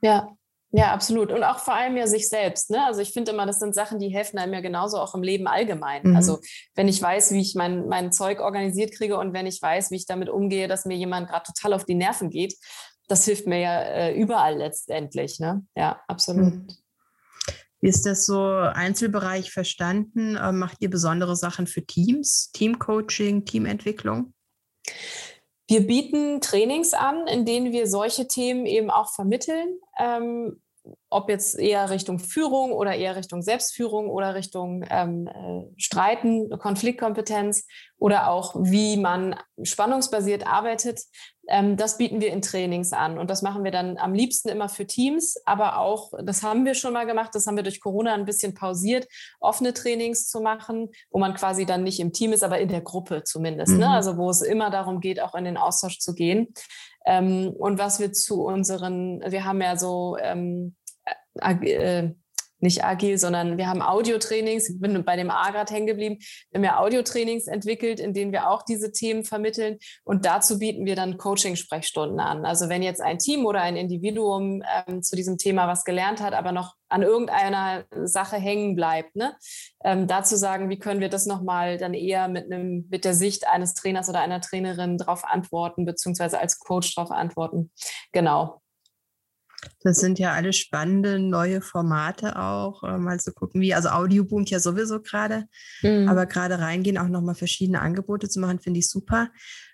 [0.02, 0.34] Ja,
[0.72, 1.32] ja, absolut.
[1.32, 2.70] Und auch vor allem ja sich selbst.
[2.70, 2.84] Ne?
[2.84, 5.48] Also ich finde immer, das sind Sachen, die helfen einem ja genauso auch im Leben
[5.48, 6.02] allgemein.
[6.04, 6.16] Mhm.
[6.16, 6.38] Also
[6.76, 9.96] wenn ich weiß, wie ich mein, mein Zeug organisiert kriege und wenn ich weiß, wie
[9.96, 12.54] ich damit umgehe, dass mir jemand gerade total auf die Nerven geht,
[13.08, 15.40] das hilft mir ja äh, überall letztendlich.
[15.40, 15.66] Ne?
[15.74, 16.54] Ja, absolut.
[16.54, 16.68] Mhm.
[17.80, 20.36] Wie ist das so Einzelbereich verstanden?
[20.36, 24.34] Äh, macht ihr besondere Sachen für Teams, Teamcoaching, Teamentwicklung?
[25.70, 29.78] Wir bieten Trainings an, in denen wir solche Themen eben auch vermitteln.
[30.00, 30.60] Ähm,
[31.10, 37.68] ob jetzt eher Richtung Führung oder eher Richtung Selbstführung oder Richtung ähm, äh, Streiten, Konfliktkompetenz
[37.98, 41.02] oder auch wie man spannungsbasiert arbeitet,
[41.50, 43.18] ähm, das bieten wir in Trainings an.
[43.18, 46.74] Und das machen wir dann am liebsten immer für Teams, aber auch, das haben wir
[46.74, 49.08] schon mal gemacht, das haben wir durch Corona ein bisschen pausiert,
[49.40, 52.80] offene Trainings zu machen, wo man quasi dann nicht im Team ist, aber in der
[52.80, 53.72] Gruppe zumindest.
[53.72, 53.74] Ne?
[53.74, 53.80] Mhm.
[53.80, 53.90] Ne?
[53.90, 56.54] Also wo es immer darum geht, auch in den Austausch zu gehen.
[57.04, 60.76] Ähm, und was wir zu unseren, wir haben ja so ähm,
[61.34, 62.10] äh,
[62.60, 66.18] nicht agil, sondern wir haben Audiotrainings, ich bin bei dem A gerade hängen geblieben,
[66.50, 70.84] wir haben ja Audiotrainings entwickelt, in denen wir auch diese Themen vermitteln und dazu bieten
[70.84, 72.44] wir dann Coaching-Sprechstunden an.
[72.44, 76.34] Also wenn jetzt ein Team oder ein Individuum ähm, zu diesem Thema was gelernt hat,
[76.34, 79.36] aber noch an irgendeiner Sache hängen bleibt, ne?
[79.84, 83.46] Ähm, dazu sagen, wie können wir das nochmal dann eher mit einem, mit der Sicht
[83.46, 87.70] eines Trainers oder einer Trainerin darauf antworten, beziehungsweise als Coach darauf antworten.
[88.12, 88.60] Genau.
[89.82, 94.24] Das sind ja alle spannende neue Formate auch, äh, mal zu gucken, wie, also Audio
[94.24, 95.46] boomt ja sowieso gerade,
[95.82, 96.08] mhm.
[96.08, 99.30] aber gerade reingehen, auch nochmal verschiedene Angebote zu machen, finde ich super.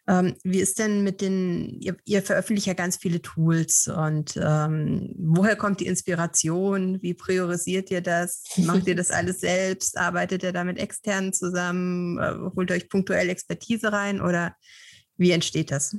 [0.09, 5.14] Ähm, wie ist denn mit den, ihr, ihr, veröffentlicht ja ganz viele Tools und ähm,
[5.18, 7.03] woher kommt die Inspiration?
[7.03, 8.44] Wie priorisiert ihr das?
[8.57, 9.99] Macht ihr das alles selbst?
[9.99, 12.18] Arbeitet ihr da mit externen zusammen?
[12.18, 14.55] Äh, holt euch punktuell Expertise rein oder
[15.16, 15.96] wie entsteht das?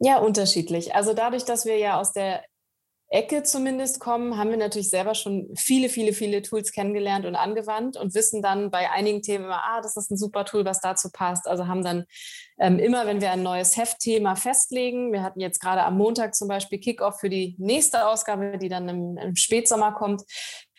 [0.00, 0.94] Ja, unterschiedlich.
[0.94, 2.42] Also dadurch, dass wir ja aus der
[3.10, 7.96] Ecke zumindest kommen, haben wir natürlich selber schon viele, viele, viele Tools kennengelernt und angewandt
[7.96, 11.08] und wissen dann bei einigen Themen immer, ah, das ist ein super Tool, was dazu
[11.10, 11.48] passt.
[11.48, 12.04] Also haben dann
[12.58, 16.48] ähm, immer, wenn wir ein neues Heftthema festlegen, wir hatten jetzt gerade am Montag zum
[16.48, 20.24] Beispiel Kickoff für die nächste Ausgabe, die dann im, im Spätsommer kommt,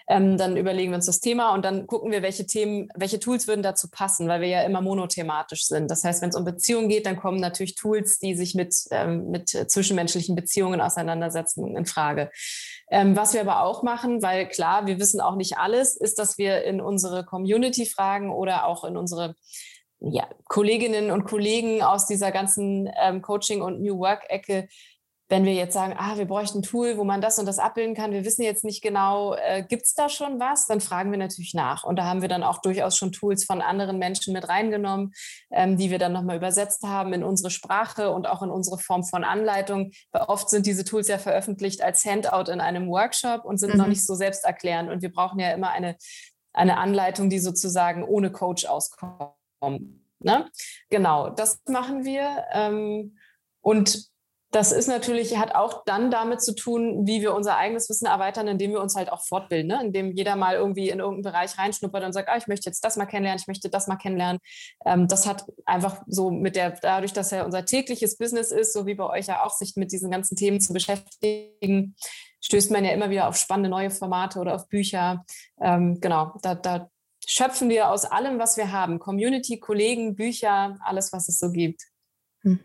[0.09, 3.47] ähm, dann überlegen wir uns das Thema und dann gucken wir, welche Themen, welche Tools
[3.47, 5.89] würden dazu passen, weil wir ja immer monothematisch sind.
[5.91, 9.29] Das heißt, wenn es um Beziehungen geht, dann kommen natürlich Tools, die sich mit, ähm,
[9.29, 12.31] mit zwischenmenschlichen Beziehungen auseinandersetzen, in Frage.
[12.89, 16.39] Ähm, was wir aber auch machen, weil klar, wir wissen auch nicht alles, ist, dass
[16.39, 19.35] wir in unsere Community fragen oder auch in unsere
[19.99, 24.69] ja, Kolleginnen und Kollegen aus dieser ganzen ähm, Coaching- und New Work-Ecke
[25.29, 27.93] wenn wir jetzt sagen, ah, wir bräuchten ein Tool, wo man das und das abbilden
[27.93, 31.19] kann, wir wissen jetzt nicht genau, äh, gibt es da schon was, dann fragen wir
[31.19, 31.83] natürlich nach.
[31.83, 35.13] Und da haben wir dann auch durchaus schon Tools von anderen Menschen mit reingenommen,
[35.51, 39.03] ähm, die wir dann nochmal übersetzt haben in unsere Sprache und auch in unsere Form
[39.03, 39.91] von Anleitung.
[40.11, 43.79] Weil oft sind diese Tools ja veröffentlicht als Handout in einem Workshop und sind mhm.
[43.79, 44.89] noch nicht so selbsterklärend.
[44.89, 45.95] Und wir brauchen ja immer eine,
[46.53, 49.35] eine Anleitung, die sozusagen ohne Coach auskommt.
[50.21, 50.49] Ne?
[50.89, 52.45] Genau, das machen wir.
[52.51, 53.15] Ähm,
[53.61, 54.09] Und
[54.51, 58.47] das ist natürlich, hat auch dann damit zu tun, wie wir unser eigenes Wissen erweitern,
[58.47, 59.79] indem wir uns halt auch fortbilden, ne?
[59.83, 62.97] indem jeder mal irgendwie in irgendeinen Bereich reinschnuppert und sagt, ah, ich möchte jetzt das
[62.97, 64.39] mal kennenlernen, ich möchte das mal kennenlernen.
[64.85, 68.87] Ähm, das hat einfach so mit der, dadurch, dass ja unser tägliches Business ist, so
[68.87, 71.95] wie bei euch ja auch, sich mit diesen ganzen Themen zu beschäftigen,
[72.41, 75.25] stößt man ja immer wieder auf spannende neue Formate oder auf Bücher.
[75.61, 76.89] Ähm, genau, da, da
[77.27, 78.97] schöpfen wir aus allem, was wir haben.
[78.97, 81.83] Community, Kollegen, Bücher, alles, was es so gibt.
[82.43, 82.59] Hm.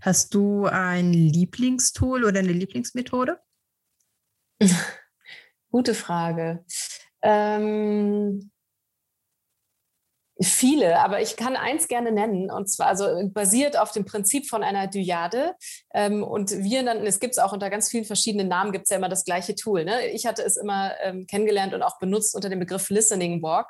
[0.00, 3.40] Hast du ein Lieblingstool oder eine Lieblingsmethode?
[5.70, 6.64] Gute Frage.
[7.22, 8.50] Ähm,
[10.44, 14.62] Viele, aber ich kann eins gerne nennen, und zwar also basiert auf dem Prinzip von
[14.62, 15.54] einer Dyade.
[15.92, 18.90] Ähm, und wir nannten, es gibt es auch unter ganz vielen verschiedenen Namen, gibt es
[18.90, 19.84] ja immer das gleiche Tool.
[19.84, 20.08] Ne?
[20.08, 23.68] Ich hatte es immer ähm, kennengelernt und auch benutzt unter dem Begriff Listening Walk.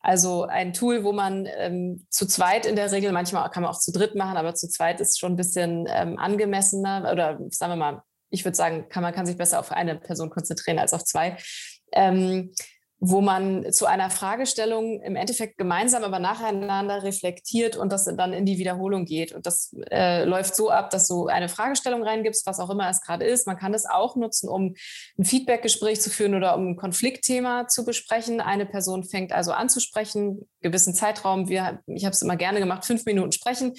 [0.00, 3.78] Also ein Tool, wo man ähm, zu zweit in der Regel, manchmal kann man auch
[3.78, 7.76] zu dritt machen, aber zu zweit ist schon ein bisschen ähm, angemessener oder sagen wir
[7.76, 11.04] mal, ich würde sagen, kann, man kann sich besser auf eine Person konzentrieren als auf
[11.04, 11.36] zwei.
[13.02, 18.44] Wo man zu einer Fragestellung im Endeffekt gemeinsam, aber nacheinander reflektiert und das dann in
[18.44, 19.32] die Wiederholung geht.
[19.32, 23.00] Und das äh, läuft so ab, dass du eine Fragestellung reingibst, was auch immer es
[23.00, 23.46] gerade ist.
[23.46, 24.74] Man kann das auch nutzen, um
[25.18, 28.40] ein Feedbackgespräch zu führen oder um ein Konfliktthema zu besprechen.
[28.42, 31.48] Eine Person fängt also an zu sprechen, gewissen Zeitraum.
[31.48, 33.72] Wir, ich habe es immer gerne gemacht, fünf Minuten sprechen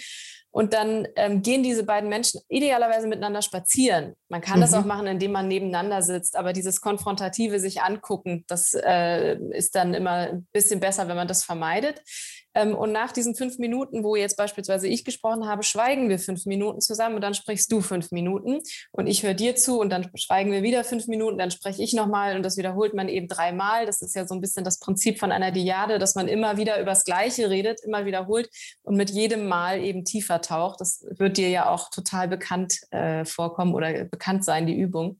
[0.51, 4.15] und dann ähm, gehen diese beiden Menschen idealerweise miteinander spazieren.
[4.29, 4.61] Man kann mhm.
[4.61, 9.75] das auch machen, indem man nebeneinander sitzt, aber dieses konfrontative sich angucken, das äh, ist
[9.75, 12.01] dann immer ein bisschen besser, wenn man das vermeidet.
[12.53, 16.45] Ähm, und nach diesen fünf Minuten, wo jetzt beispielsweise ich gesprochen habe, schweigen wir fünf
[16.45, 18.59] Minuten zusammen und dann sprichst du fünf Minuten
[18.91, 21.93] und ich höre dir zu und dann schweigen wir wieder fünf Minuten, dann spreche ich
[21.93, 23.85] nochmal und das wiederholt man eben dreimal.
[23.85, 26.79] Das ist ja so ein bisschen das Prinzip von einer Diade, dass man immer wieder
[26.79, 28.49] über das Gleiche redet, immer wiederholt
[28.83, 30.81] und mit jedem Mal eben tiefer taucht.
[30.81, 35.19] Das wird dir ja auch total bekannt äh, vorkommen oder bekannt sein, die Übung.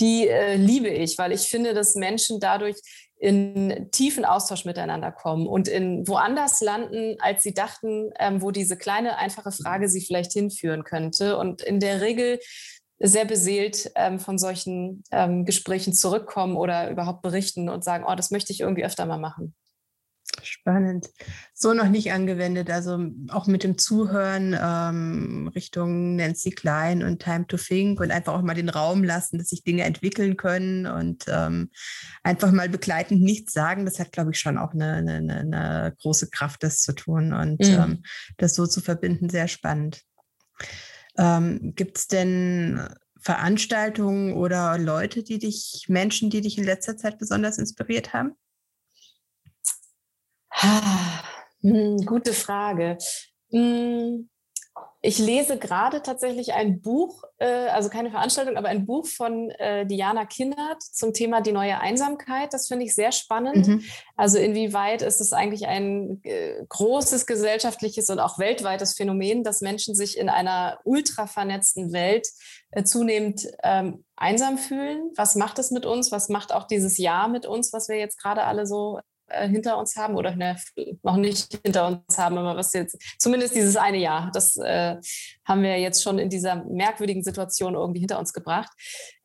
[0.00, 2.76] Die äh, liebe ich, weil ich finde, dass Menschen dadurch
[3.18, 8.76] in tiefen Austausch miteinander kommen und in woanders landen, als sie dachten, ähm, wo diese
[8.76, 11.36] kleine, einfache Frage sie vielleicht hinführen könnte.
[11.36, 12.38] Und in der Regel
[13.00, 18.30] sehr beseelt ähm, von solchen ähm, Gesprächen zurückkommen oder überhaupt berichten und sagen, oh, das
[18.30, 19.54] möchte ich irgendwie öfter mal machen.
[20.42, 21.08] Spannend.
[21.54, 22.98] So noch nicht angewendet, also
[23.28, 28.42] auch mit dem Zuhören ähm, Richtung Nancy Klein und Time to Think und einfach auch
[28.42, 31.70] mal den Raum lassen, dass sich Dinge entwickeln können und ähm,
[32.22, 33.84] einfach mal begleitend nichts sagen.
[33.84, 37.60] Das hat, glaube ich, schon auch eine, eine, eine, große Kraft, das zu tun und
[37.60, 37.74] mhm.
[37.74, 38.02] ähm,
[38.36, 40.02] das so zu verbinden, sehr spannend.
[41.16, 42.80] Ähm, Gibt es denn
[43.20, 48.34] Veranstaltungen oder Leute, die dich, Menschen, die dich in letzter Zeit besonders inspiriert haben?
[51.62, 52.98] Hm, gute Frage.
[53.50, 54.28] Hm,
[55.00, 59.86] ich lese gerade tatsächlich ein Buch, äh, also keine Veranstaltung, aber ein Buch von äh,
[59.86, 62.52] Diana Kinnert zum Thema die neue Einsamkeit.
[62.52, 63.68] Das finde ich sehr spannend.
[63.68, 63.84] Mhm.
[64.16, 69.94] Also inwieweit ist es eigentlich ein äh, großes gesellschaftliches und auch weltweites Phänomen, dass Menschen
[69.94, 72.28] sich in einer ultra vernetzten Welt
[72.84, 75.10] zunehmend ähm, einsam fühlen?
[75.16, 76.12] Was macht es mit uns?
[76.12, 79.78] Was macht auch dieses Jahr mit uns, was wir jetzt gerade alle so äh, hinter
[79.78, 80.56] uns haben oder ne,
[81.02, 84.96] noch nicht hinter uns haben, aber was jetzt, zumindest dieses eine Jahr, das äh,
[85.44, 88.70] haben wir jetzt schon in dieser merkwürdigen Situation irgendwie hinter uns gebracht.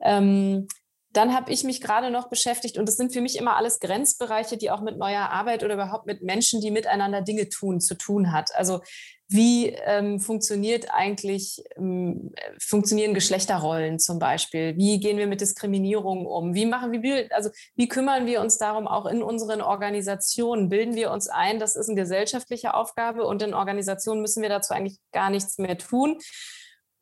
[0.01, 0.67] Ähm,
[1.13, 4.57] dann habe ich mich gerade noch beschäftigt und das sind für mich immer alles Grenzbereiche,
[4.57, 8.31] die auch mit neuer Arbeit oder überhaupt mit Menschen, die miteinander Dinge tun, zu tun
[8.31, 8.53] hat.
[8.55, 8.81] Also
[9.29, 14.75] wie ähm, funktioniert eigentlich, ähm, funktionieren Geschlechterrollen zum Beispiel?
[14.77, 16.53] Wie gehen wir mit Diskriminierung um?
[16.53, 20.69] Wie machen wir, also wie kümmern wir uns darum auch in unseren Organisationen?
[20.69, 24.73] Bilden wir uns ein, das ist eine gesellschaftliche Aufgabe und in Organisationen müssen wir dazu
[24.73, 26.17] eigentlich gar nichts mehr tun?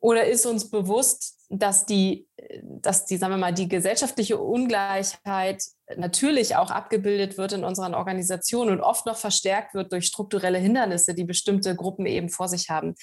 [0.02, 2.26] Oder ist uns bewusst, dass die,
[2.64, 5.62] dass die, sagen wir mal, die gesellschaftliche Ungleichheit
[5.96, 11.14] natürlich auch abgebildet wird in unseren Organisationen und oft noch verstärkt wird durch strukturelle Hindernisse,
[11.14, 12.96] die bestimmte Gruppen eben vor sich haben.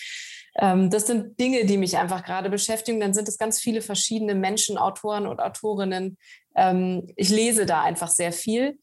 [0.57, 2.99] Ähm, das sind Dinge, die mich einfach gerade beschäftigen.
[2.99, 6.17] Dann sind es ganz viele verschiedene Menschen, Autoren und Autorinnen.
[6.57, 8.77] Ähm, ich lese da einfach sehr viel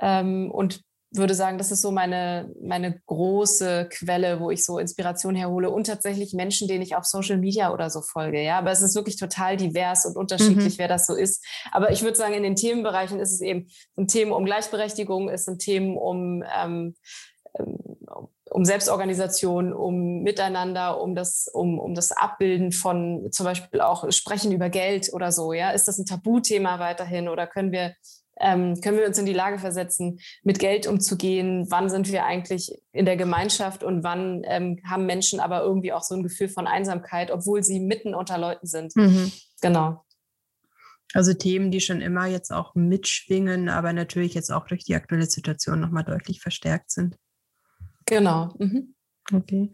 [0.00, 5.34] ähm, und würde sagen, das ist so meine, meine große Quelle, wo ich so Inspiration
[5.34, 8.40] herhole und tatsächlich Menschen, denen ich auf Social Media oder so folge.
[8.40, 10.78] Ja, aber es ist wirklich total divers und unterschiedlich, mhm.
[10.78, 11.44] wer das so ist.
[11.72, 15.44] Aber ich würde sagen, in den Themenbereichen ist es eben ein Thema um Gleichberechtigung, es
[15.44, 16.94] sind Themen um, ähm,
[17.58, 17.76] ähm,
[18.50, 24.52] um Selbstorganisation, um Miteinander, um das, um, um das Abbilden von zum Beispiel auch Sprechen
[24.52, 25.52] über Geld oder so.
[25.52, 27.94] Ja, ist das ein Tabuthema weiterhin oder können wir
[28.40, 31.66] ähm, können wir uns in die Lage versetzen, mit Geld umzugehen?
[31.70, 36.02] Wann sind wir eigentlich in der Gemeinschaft und wann ähm, haben Menschen aber irgendwie auch
[36.02, 38.96] so ein Gefühl von Einsamkeit, obwohl sie mitten unter Leuten sind?
[38.96, 39.30] Mhm.
[39.60, 40.04] Genau.
[41.12, 45.26] Also Themen, die schon immer jetzt auch mitschwingen, aber natürlich jetzt auch durch die aktuelle
[45.26, 47.16] Situation nochmal deutlich verstärkt sind.
[48.06, 48.54] Genau.
[48.58, 48.94] Mhm.
[49.32, 49.72] Okay.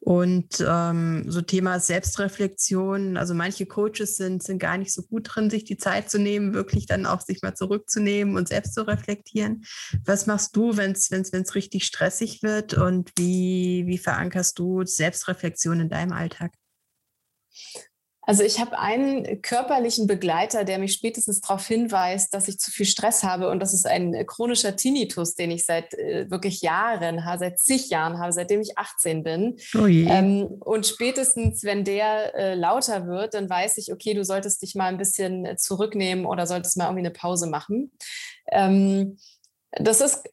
[0.00, 5.50] Und ähm, so Thema Selbstreflexion, also manche Coaches sind, sind gar nicht so gut drin,
[5.50, 9.64] sich die Zeit zu nehmen, wirklich dann auch sich mal zurückzunehmen und selbst zu reflektieren.
[10.04, 15.88] Was machst du, wenn es richtig stressig wird und wie, wie verankerst du Selbstreflexion in
[15.88, 16.52] deinem Alltag?
[18.26, 22.84] Also ich habe einen körperlichen Begleiter, der mich spätestens darauf hinweist, dass ich zu viel
[22.84, 23.48] Stress habe.
[23.48, 27.88] Und das ist ein chronischer Tinnitus, den ich seit äh, wirklich Jahren habe, seit zig
[27.88, 29.56] Jahren habe, seitdem ich 18 bin.
[29.78, 34.60] Oh ähm, und spätestens, wenn der äh, lauter wird, dann weiß ich, okay, du solltest
[34.60, 37.92] dich mal ein bisschen zurücknehmen oder solltest mal irgendwie eine Pause machen.
[38.50, 39.18] Ähm,
[39.70, 40.24] das ist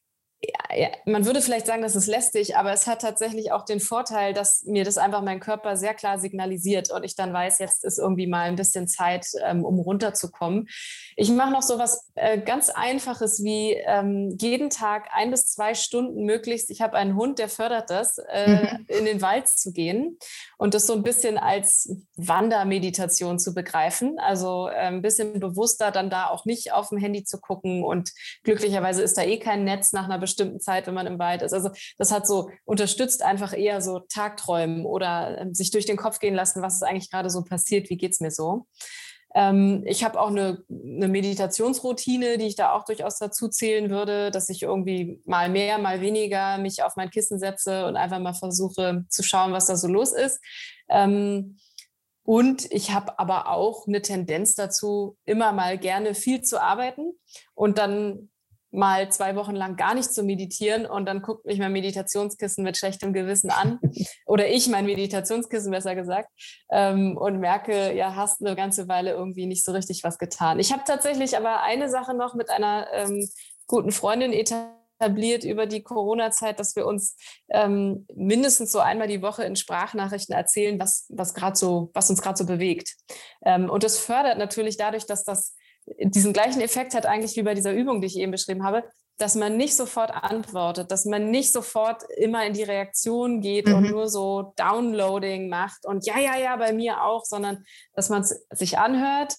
[0.75, 4.34] ja, man würde vielleicht sagen, das ist lästig, aber es hat tatsächlich auch den Vorteil,
[4.34, 7.99] dass mir das einfach mein Körper sehr klar signalisiert und ich dann weiß, jetzt ist
[7.99, 10.67] irgendwie mal ein bisschen Zeit, ähm, um runterzukommen.
[11.15, 15.75] Ich mache noch so was äh, ganz Einfaches wie ähm, jeden Tag ein bis zwei
[15.75, 16.69] Stunden möglichst.
[16.71, 18.86] Ich habe einen Hund, der fördert das, äh, mhm.
[18.88, 20.17] in den Wald zu gehen
[20.58, 24.19] und das so ein bisschen als Wandermeditation zu begreifen.
[24.19, 28.12] Also ein bisschen bewusster dann da auch nicht auf dem Handy zu gucken und
[28.43, 31.41] glücklicherweise ist da eh kein Netz nach einer bestimmten bestimmten Zeit, wenn man im Wald
[31.41, 31.54] ist.
[31.54, 36.19] Also das hat so unterstützt einfach eher so Tagträumen oder ähm, sich durch den Kopf
[36.19, 38.65] gehen lassen, was ist eigentlich gerade so passiert, wie geht es mir so.
[39.36, 44.30] Ähm, ich habe auch eine, eine, Meditationsroutine, die ich da auch durchaus dazu zählen würde,
[44.30, 48.34] dass ich irgendwie mal mehr, mal weniger mich auf mein Kissen setze und einfach mal
[48.34, 50.39] versuche zu schauen, was da so los ist.
[50.89, 51.58] Ähm,
[52.26, 57.13] und ich habe aber auch eine Tendenz dazu, immer mal gerne viel zu arbeiten
[57.54, 58.30] und dann
[58.74, 62.76] mal zwei Wochen lang gar nicht zu meditieren und dann guckt mich mein Meditationskissen mit
[62.76, 63.80] schlechtem Gewissen an
[64.26, 66.30] oder ich mein Meditationskissen besser gesagt
[66.72, 70.60] ähm, und merke, ja, hast eine ganze Weile irgendwie nicht so richtig was getan.
[70.60, 73.30] Ich habe tatsächlich aber eine Sache noch mit einer ähm,
[73.68, 77.16] guten Freundin etabliert über die Corona-Zeit, dass wir uns
[77.50, 82.38] ähm, mindestens so einmal die Woche in Sprachnachrichten erzählen, was, was, so, was uns gerade
[82.38, 82.96] so bewegt.
[83.46, 87.54] Ähm, und das fördert natürlich dadurch, dass das diesen gleichen Effekt hat eigentlich wie bei
[87.54, 88.84] dieser Übung, die ich eben beschrieben habe,
[89.17, 93.76] dass man nicht sofort antwortet, dass man nicht sofort immer in die Reaktion geht mhm.
[93.76, 98.22] und nur so Downloading macht und ja, ja, ja, bei mir auch, sondern dass man
[98.22, 99.36] es sich anhört,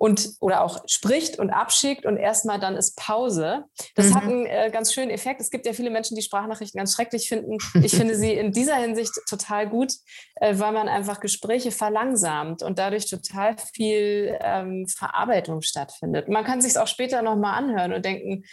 [0.00, 3.66] und oder auch spricht und abschickt und erstmal dann ist Pause.
[3.96, 4.14] Das mhm.
[4.14, 5.42] hat einen äh, ganz schönen Effekt.
[5.42, 7.58] Es gibt ja viele Menschen, die Sprachnachrichten ganz schrecklich finden.
[7.82, 9.92] Ich finde sie in dieser Hinsicht total gut,
[10.36, 16.28] äh, weil man einfach Gespräche verlangsamt und dadurch total viel ähm, Verarbeitung stattfindet.
[16.30, 18.44] Man kann sich es auch später nochmal anhören und denken,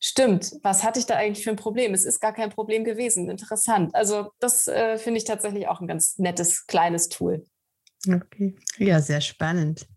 [0.00, 1.92] Stimmt, was hatte ich da eigentlich für ein Problem?
[1.92, 3.28] Es ist gar kein Problem gewesen.
[3.28, 3.96] Interessant.
[3.96, 7.44] Also das äh, finde ich tatsächlich auch ein ganz nettes kleines Tool.
[8.06, 9.88] Okay, ja, sehr spannend.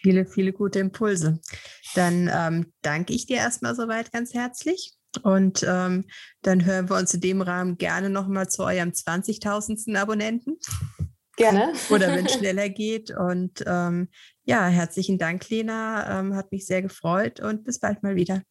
[0.00, 1.40] Viele, viele gute Impulse.
[1.94, 4.94] Dann ähm, danke ich dir erstmal soweit ganz herzlich.
[5.22, 6.04] Und ähm,
[6.42, 9.96] dann hören wir uns in dem Rahmen gerne nochmal zu eurem 20.000.
[9.96, 10.58] Abonnenten.
[11.36, 11.72] Gerne.
[11.90, 13.10] Oder wenn es schneller geht.
[13.10, 14.08] Und ähm,
[14.44, 16.20] ja, herzlichen Dank, Lena.
[16.20, 18.42] Ähm, hat mich sehr gefreut und bis bald mal wieder.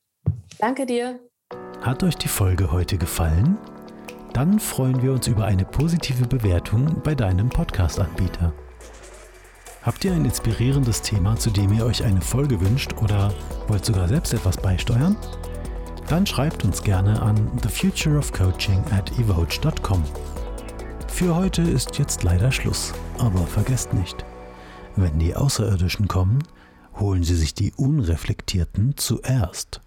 [0.60, 1.20] Danke dir.
[1.82, 3.58] Hat euch die Folge heute gefallen?
[4.34, 8.54] Dann freuen wir uns über eine positive Bewertung bei deinem Podcast-Anbieter.
[9.82, 13.34] Habt ihr ein inspirierendes Thema, zu dem ihr euch eine Folge wünscht oder
[13.68, 15.16] wollt sogar selbst etwas beisteuern?
[16.10, 20.04] Dann schreibt uns gerne an thefutureofcoaching at evoge.com.
[21.08, 24.26] Für heute ist jetzt leider Schluss, aber vergesst nicht,
[24.98, 26.44] wenn die Außerirdischen kommen,
[27.00, 29.80] holen sie sich die Unreflektierten zuerst.